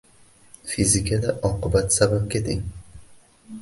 Fizikada 0.71 1.29
oqibat 1.51 1.87
sababga 2.01 2.39
teng 2.51 2.65